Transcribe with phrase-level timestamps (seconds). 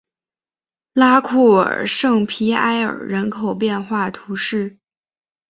[0.93, 4.79] 拉库尔圣皮埃尔人口变化图示